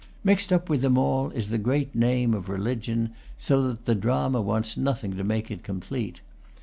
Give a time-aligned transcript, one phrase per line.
[0.23, 4.41] Mixed up with them all is the great name of religion, so that the drama
[4.41, 6.21] wants nothing to make it complete.